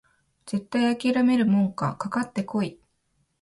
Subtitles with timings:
[0.47, 2.79] 絶対あきらめるもんかかかってこい！